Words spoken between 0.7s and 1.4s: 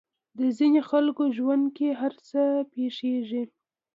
خلکو